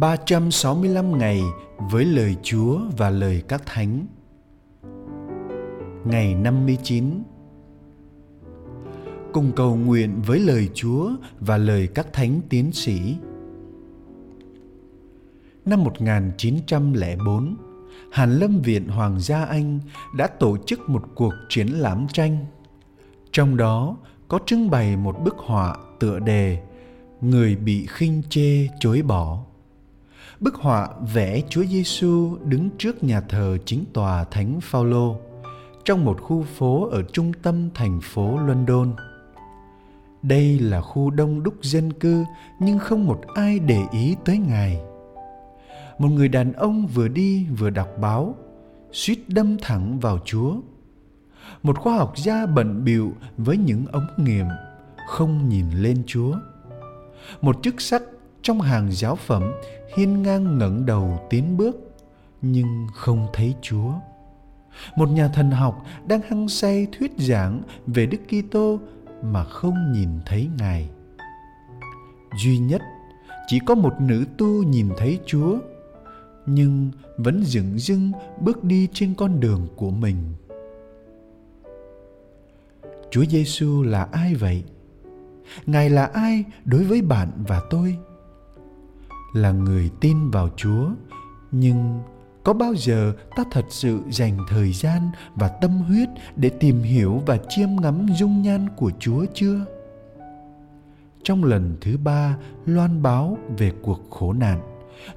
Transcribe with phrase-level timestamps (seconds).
[0.00, 1.42] 365 ngày
[1.78, 4.06] với lời Chúa và lời các thánh.
[6.04, 7.22] Ngày 59
[9.32, 13.16] Cùng cầu nguyện với lời Chúa và lời các thánh tiến sĩ.
[15.64, 17.56] Năm 1904,
[18.12, 19.80] Hàn Lâm Viện Hoàng gia Anh
[20.16, 22.46] đã tổ chức một cuộc triển lãm tranh.
[23.32, 23.96] Trong đó
[24.28, 26.62] có trưng bày một bức họa tựa đề
[27.20, 29.46] Người bị khinh chê chối bỏ
[30.40, 35.16] Bức họa vẽ Chúa Giêsu đứng trước nhà thờ chính tòa Thánh Phaolô
[35.84, 38.92] trong một khu phố ở trung tâm thành phố London.
[40.22, 42.24] Đây là khu đông đúc dân cư
[42.60, 44.80] nhưng không một ai để ý tới Ngài.
[45.98, 48.34] Một người đàn ông vừa đi vừa đọc báo,
[48.92, 50.54] suýt đâm thẳng vào Chúa.
[51.62, 54.46] Một khoa học gia bận bịu với những ống nghiệm,
[55.08, 56.34] không nhìn lên Chúa.
[57.40, 58.02] Một chức sắc
[58.46, 59.52] trong hàng giáo phẩm,
[59.96, 61.76] hiên ngang ngẩng đầu tiến bước,
[62.42, 63.92] nhưng không thấy Chúa.
[64.96, 68.78] Một nhà thần học đang hăng say thuyết giảng về Đức Kitô
[69.22, 70.88] mà không nhìn thấy Ngài.
[72.44, 72.82] Duy nhất,
[73.46, 75.58] chỉ có một nữ tu nhìn thấy Chúa,
[76.46, 80.16] nhưng vẫn dửng dưng bước đi trên con đường của mình.
[83.10, 84.64] Chúa Giêsu là ai vậy?
[85.66, 87.96] Ngài là ai đối với bạn và tôi?
[89.36, 90.88] Là người tin vào chúa.
[91.52, 92.00] Nhưng
[92.44, 97.22] có bao giờ ta thật sự dành thời gian và tâm huyết để tìm hiểu
[97.26, 99.64] và chiêm ngắm dung nhan của chúa chưa?
[101.22, 104.60] Trong lần thứ ba loan báo về cuộc khổ nạn,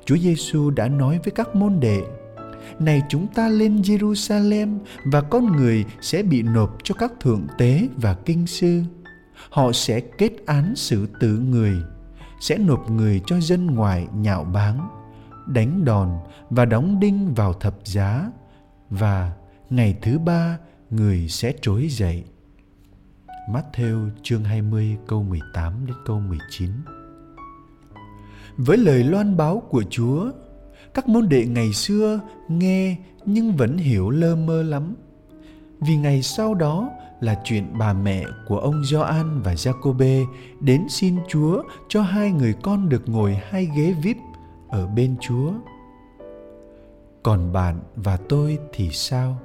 [0.06, 2.02] chúa giêsu đã nói với các môn đệ,
[2.80, 7.88] này chúng ta lên jerusalem và con người sẽ bị nộp cho các thượng tế
[7.96, 8.82] và kinh sư.
[9.50, 11.76] Họ sẽ kết án xử tử người
[12.40, 14.90] sẽ nộp người cho dân ngoại nhạo báng
[15.48, 16.10] đánh đòn
[16.50, 18.32] và đóng đinh vào thập giá
[18.90, 19.34] và
[19.70, 20.58] ngày thứ ba
[20.90, 22.24] người sẽ trỗi dậy.
[23.50, 26.72] Matthew chương 20 câu 18 đến câu 19
[28.58, 30.32] Với lời loan báo của Chúa,
[30.94, 34.96] các môn đệ ngày xưa nghe nhưng vẫn hiểu lơ mơ lắm.
[35.82, 40.26] Vì ngày sau đó là chuyện bà mẹ của ông Gioan và Jacobe
[40.60, 44.18] đến xin Chúa cho hai người con được ngồi hai ghế VIP
[44.70, 45.52] ở bên Chúa.
[47.24, 49.38] Còn bạn và tôi thì sao?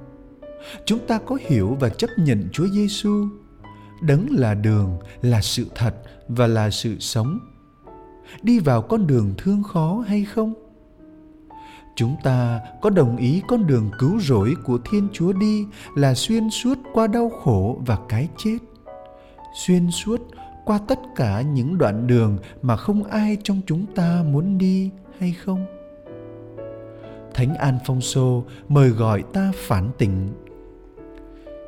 [0.84, 3.28] Chúng ta có hiểu và chấp nhận Chúa Giêsu,
[4.03, 5.95] đấng là đường, là sự thật
[6.28, 7.39] và là sự sống.
[8.43, 10.63] Đi vào con đường thương khó hay không?
[11.97, 15.66] Chúng ta có đồng ý con đường cứu rỗi của thiên chúa đi
[15.97, 18.59] là xuyên suốt qua đau khổ và cái chết.
[19.55, 20.21] Xuyên suốt
[20.65, 25.33] qua tất cả những đoạn đường mà không ai trong chúng ta muốn đi, hay
[25.44, 25.66] không?
[27.34, 30.33] Thánh an phong sô mời gọi ta phản tỉnh.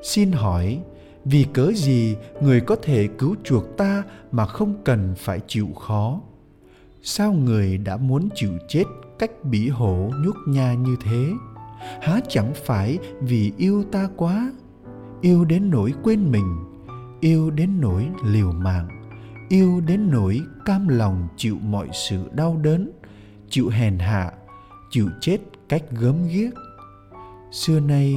[0.03, 0.81] Xin hỏi,
[1.25, 6.20] vì cớ gì người có thể cứu chuộc ta mà không cần phải chịu khó?
[7.03, 8.84] Sao người đã muốn chịu chết
[9.19, 11.32] cách bỉ hổ nhút nha như thế?
[12.03, 14.53] Há chẳng phải vì yêu ta quá?
[15.21, 16.56] Yêu đến nỗi quên mình,
[17.21, 18.88] yêu đến nỗi liều mạng,
[19.49, 22.91] yêu đến nỗi cam lòng chịu mọi sự đau đớn,
[23.49, 24.32] chịu hèn hạ,
[24.91, 25.38] chịu chết
[25.69, 26.54] cách gớm ghiếc.
[27.53, 28.15] Xưa nay,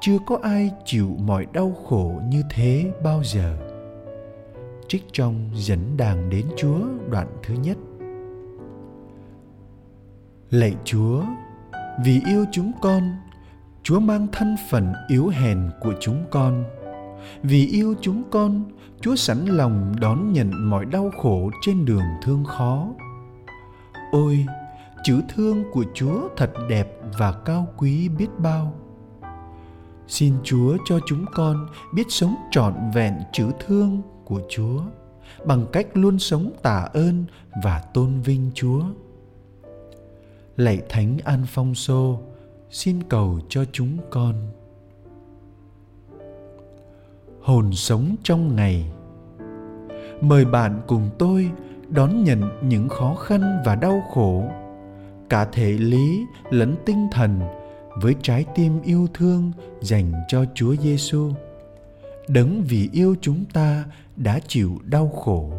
[0.00, 3.56] chưa có ai chịu mọi đau khổ như thế bao giờ.
[4.88, 6.80] Trích trong dẫn đàn đến chúa,
[7.10, 7.76] đoạn thứ nhất
[10.50, 11.24] lạy chúa,
[12.04, 13.16] vì yêu chúng con,
[13.82, 16.64] chúa mang thân phận yếu hèn của chúng con.
[17.42, 18.64] Vì yêu chúng con,
[19.00, 22.88] chúa sẵn lòng đón nhận mọi đau khổ trên đường thương khó.
[24.12, 24.46] Ôi,
[25.04, 28.74] chữ thương của chúa thật đẹp và cao quý biết bao.
[30.06, 34.82] Xin chúa cho chúng con biết sống trọn vẹn chữ thương của chúa,
[35.46, 37.24] bằng cách luôn sống tạ ơn
[37.62, 38.82] và tôn vinh chúa
[40.60, 42.20] lạy thánh an phong xô,
[42.70, 44.34] xin cầu cho chúng con
[47.40, 48.84] hồn sống trong ngày,
[50.20, 51.50] mời bạn cùng tôi
[51.88, 54.44] đón nhận những khó khăn và đau khổ,
[55.28, 57.40] cả thể lý lẫn tinh thần
[58.02, 61.30] với trái tim yêu thương dành cho Chúa Giêsu.
[62.28, 63.84] Đấng vì yêu chúng ta
[64.16, 65.52] đã chịu đau khổ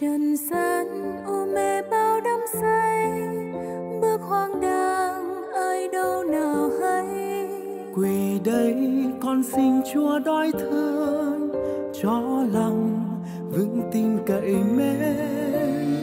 [0.00, 0.86] trần gian
[1.26, 3.20] u mê bao đắm say,
[4.00, 7.06] bước hoang đang ai đâu nào hay.
[7.96, 8.76] Quỳ đây
[9.22, 11.48] con xin chúa đói thương,
[12.02, 12.22] cho
[12.52, 13.00] lòng
[13.50, 15.96] vững tin cậy mến.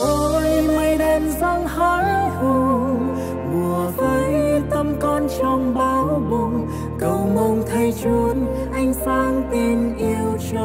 [0.00, 3.14] Ôi, mây đen răng hái hùng
[3.52, 6.66] mùa vây tâm con trong bao bùng.
[6.98, 8.34] Cầu mong thay chúa,
[8.72, 10.63] ánh sáng tin yêu cho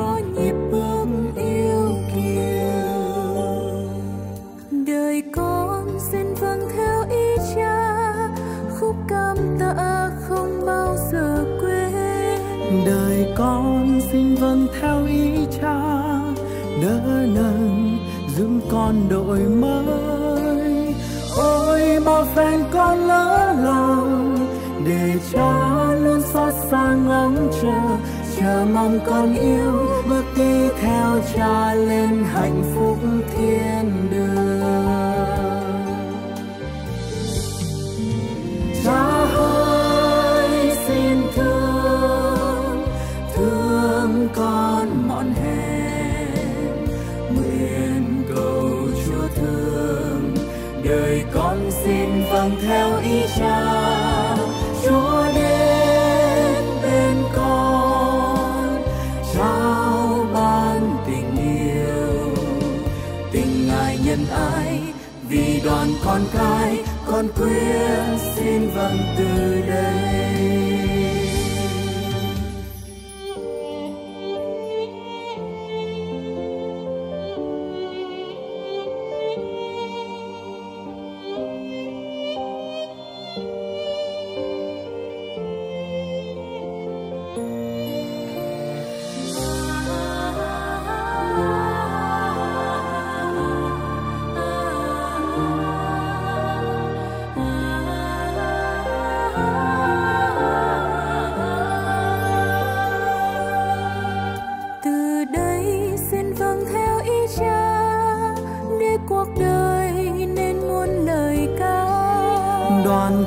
[17.40, 17.98] nâng
[18.38, 20.96] dưỡng con đổi mới.
[21.38, 24.38] Ôi, bao phen con lỡ lòng,
[24.86, 27.98] để cha luôn xót xa ngóng chờ.
[28.38, 32.98] Chờ mong con yêu, bước đi theo cha lên hạnh phúc
[33.38, 34.49] thiên đường.
[52.30, 54.38] Vâng theo ý cha,
[54.84, 58.84] chúa đến bên con,
[59.34, 62.36] trao ban tình yêu.
[63.32, 64.80] Tình ngài nhân ái,
[65.30, 66.78] vì đoàn con cái,
[67.08, 69.62] con quyết xin vâng từ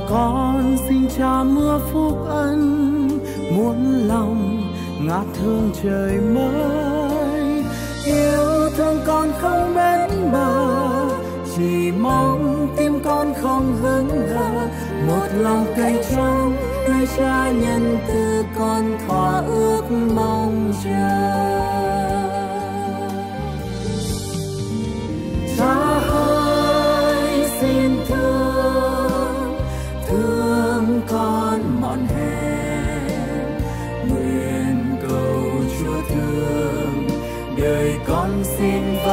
[0.08, 3.08] con xin cha mưa phúc ân,
[3.56, 4.62] muốn lòng
[5.00, 7.64] ngát hương trời mới.
[8.06, 11.08] Yêu thương con không bến bờ,
[11.56, 14.68] chỉ mong tim con không hững hờ.
[15.06, 16.56] Một lòng cay trong
[16.88, 19.82] nơi cha nhân từ con thỏa ước
[20.14, 21.71] mong chờ.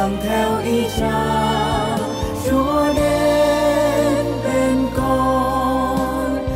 [0.00, 1.98] Vâng theo ý cha
[2.44, 6.46] chúa đến bên con,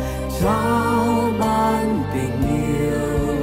[0.41, 3.41] trao ban tình yêu.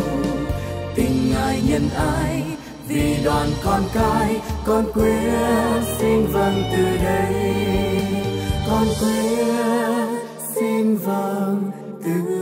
[0.95, 2.43] Tình ngài nhân ái,
[2.89, 7.65] vì đoàn con cái con quyết xin vâng từ đây.
[8.71, 9.47] Con quyết
[10.55, 11.71] xin vâng
[12.05, 12.42] từ